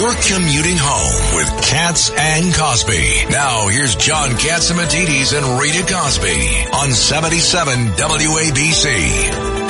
[0.00, 3.26] You're commuting home with Cats and Cosby.
[3.28, 9.60] Now here's John Catsimatidis and Rita Cosby on 77 WABC.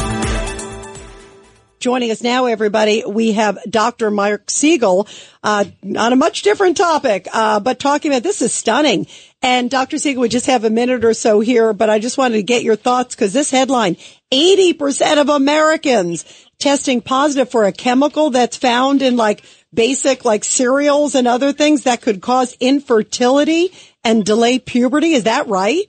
[1.81, 4.13] Joining us now, everybody, we have Dr.
[4.13, 5.09] Marc Siegel
[5.43, 9.09] uh, on a much different topic, uh, but talking about this is stunning.
[9.43, 9.99] And Dr.
[9.99, 12.63] Siegel, we just have a minute or so here, but I just wanted to get
[12.63, 13.97] your thoughts because this headline,
[14.31, 16.25] 80% of Americans
[16.61, 19.43] testing positive for a chemical that's found in like
[19.73, 23.73] basic like cereals and other things that could cause infertility
[24.05, 25.13] and delay puberty.
[25.13, 25.87] Is that right?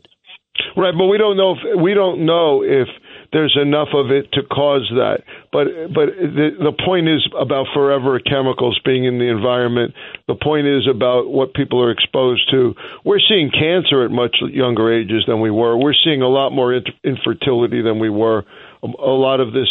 [0.76, 2.88] Right, but we don't know if we don't know if
[3.31, 5.23] there's enough of it to cause that.
[5.52, 9.93] But but the the point is about forever chemicals being in the environment.
[10.27, 12.76] The point is about what people are exposed to.
[13.05, 15.77] We're seeing cancer at much younger ages than we were.
[15.77, 18.43] We're seeing a lot more infertility than we were.
[18.84, 19.70] A, a lot of this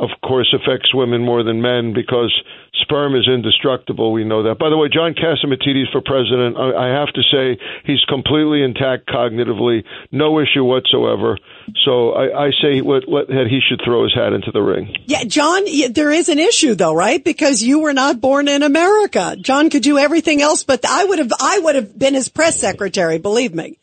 [0.00, 2.32] of course, affects women more than men because
[2.80, 4.12] sperm is indestructible.
[4.12, 4.58] We know that.
[4.58, 9.08] By the way, John Catsimatidis for president, I, I have to say he's completely intact
[9.08, 11.38] cognitively, no issue whatsoever.
[11.84, 14.96] So I, I say what, what, that he should throw his hat into the ring.
[15.06, 17.22] Yeah, John, there is an issue though, right?
[17.22, 19.36] Because you were not born in America.
[19.40, 22.58] John could do everything else, but I would have, I would have been his press
[22.58, 23.18] secretary.
[23.18, 23.79] Believe me.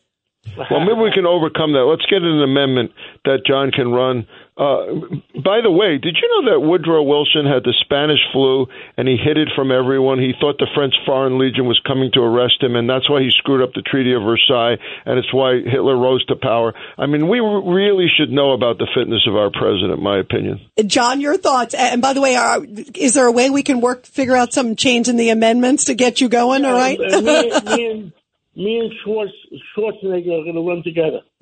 [0.72, 1.86] Well, maybe we can overcome that.
[1.86, 2.92] Let's get an amendment
[3.26, 4.28] that John can run
[4.58, 4.90] uh,
[5.38, 8.66] by the way, did you know that Woodrow Wilson had the Spanish flu
[8.98, 10.18] and he hid it from everyone?
[10.18, 13.30] He thought the French Foreign Legion was coming to arrest him, and that's why he
[13.30, 16.74] screwed up the Treaty of Versailles, and it's why Hitler rose to power.
[16.98, 20.60] I mean, we really should know about the fitness of our president, my opinion.
[20.88, 21.76] John, your thoughts?
[21.76, 24.76] And by the way, are, is there a way we can work, figure out some
[24.76, 26.64] change in the amendments to get you going?
[26.64, 26.98] Yeah, all right.
[26.98, 28.14] me, me and,
[28.58, 29.32] me and Schwartz,
[29.76, 31.22] Schwarzenegger are going to run together.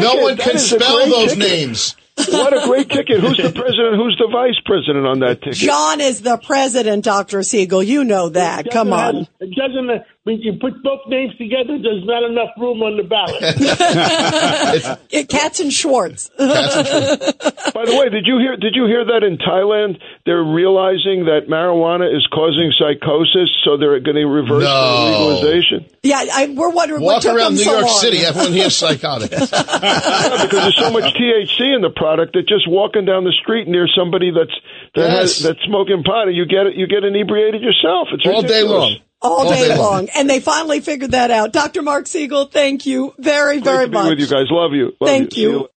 [0.00, 1.38] no one can spell those ticket.
[1.38, 1.96] names.
[2.16, 3.18] What a great ticket.
[3.20, 3.96] Who's the president?
[3.96, 5.58] Who's the vice president on that ticket?
[5.58, 7.42] John is the president, Dr.
[7.42, 7.82] Siegel.
[7.82, 8.70] You know that.
[8.70, 9.16] Come on.
[9.16, 13.06] Have, it doesn't, when you put both names together, there's not enough room on the
[13.06, 13.38] ballot.
[15.28, 16.32] Cats and Schwartz.
[16.36, 17.70] Cats and Schwartz.
[17.70, 18.56] By the way, did you hear?
[18.56, 24.00] Did you hear that in Thailand they're realizing that marijuana is causing psychosis, so they're
[24.00, 25.38] going to reverse no.
[25.38, 25.86] legalization?
[26.02, 27.02] Yeah, I, we're wondering.
[27.02, 27.98] Walk what around New so York long?
[28.00, 29.30] City, everyone here's psychotic.
[29.30, 33.68] yeah, because there's so much THC in the product that just walking down the street
[33.68, 34.58] near somebody that's
[34.98, 35.38] that yes.
[35.38, 38.08] has that's smoking pot, you get it, you get inebriated yourself.
[38.10, 38.50] It's all ridiculous.
[38.50, 40.08] day long all, day, long.
[40.14, 41.52] And they finally figured that out.
[41.52, 41.82] Dr.
[41.82, 44.04] Marc Siegel, thank you very, very much.
[44.04, 44.46] Be with you guys.
[44.50, 44.92] Love you.
[45.00, 45.50] Love thank you.
[45.50, 45.68] you.